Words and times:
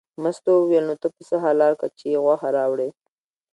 مستو 0.23 0.51
وویل 0.57 0.85
نو 0.89 0.95
ته 1.01 1.07
پسه 1.15 1.35
حلال 1.45 1.73
که 1.81 1.87
چې 1.97 2.05
یې 2.11 2.19
غوښه 2.23 2.49
راوړې. 2.57 2.89